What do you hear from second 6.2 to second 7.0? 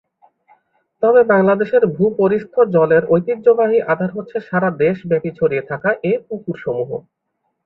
পুকুরসমূহ।